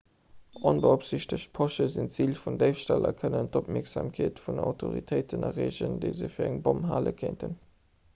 [0.69, 6.31] onbeopsiichtegt posche sinn zil vun déifstall a kënnen och d'opmierksamkeet vun autoritéiten erreegen déi se
[6.39, 7.55] fir eng bomm hale kéinten